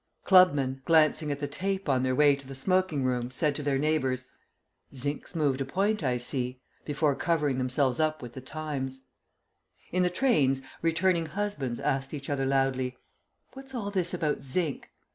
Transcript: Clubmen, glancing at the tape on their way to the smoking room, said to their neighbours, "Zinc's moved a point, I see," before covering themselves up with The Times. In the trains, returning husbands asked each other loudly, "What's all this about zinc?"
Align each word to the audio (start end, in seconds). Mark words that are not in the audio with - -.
Clubmen, 0.23 0.81
glancing 0.83 1.31
at 1.31 1.37
the 1.37 1.47
tape 1.47 1.87
on 1.87 2.01
their 2.01 2.15
way 2.15 2.35
to 2.35 2.47
the 2.47 2.55
smoking 2.55 3.03
room, 3.03 3.29
said 3.29 3.55
to 3.55 3.61
their 3.61 3.77
neighbours, 3.77 4.25
"Zinc's 4.95 5.35
moved 5.35 5.61
a 5.61 5.65
point, 5.65 6.01
I 6.01 6.17
see," 6.17 6.59
before 6.85 7.13
covering 7.13 7.59
themselves 7.59 7.99
up 7.99 8.19
with 8.19 8.33
The 8.33 8.41
Times. 8.41 9.01
In 9.91 10.01
the 10.01 10.09
trains, 10.09 10.63
returning 10.81 11.27
husbands 11.27 11.79
asked 11.79 12.15
each 12.15 12.31
other 12.31 12.47
loudly, 12.47 12.97
"What's 13.53 13.75
all 13.75 13.91
this 13.91 14.11
about 14.11 14.41
zinc?" 14.43 14.89